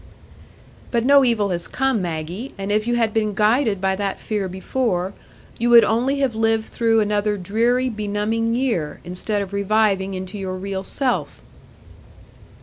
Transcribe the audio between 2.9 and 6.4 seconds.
had been guided by that fear before, you would only have